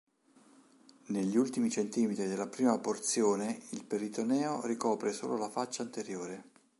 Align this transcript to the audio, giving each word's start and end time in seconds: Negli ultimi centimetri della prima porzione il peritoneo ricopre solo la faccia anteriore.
Negli 1.09 1.37
ultimi 1.37 1.69
centimetri 1.69 2.25
della 2.25 2.47
prima 2.47 2.75
porzione 2.79 3.59
il 3.73 3.83
peritoneo 3.83 4.65
ricopre 4.65 5.13
solo 5.13 5.37
la 5.37 5.47
faccia 5.47 5.83
anteriore. 5.83 6.43